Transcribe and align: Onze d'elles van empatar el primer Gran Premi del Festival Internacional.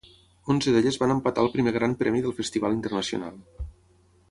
Onze 0.53 0.71
d'elles 0.75 0.97
van 1.01 1.13
empatar 1.15 1.43
el 1.47 1.51
primer 1.57 1.75
Gran 1.77 1.95
Premi 2.01 2.23
del 2.25 2.35
Festival 2.41 2.77
Internacional. 2.79 3.39